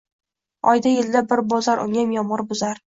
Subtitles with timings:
[0.71, 2.77] Oyda, yilda bir bozor, uniyam yomg‘ir buzar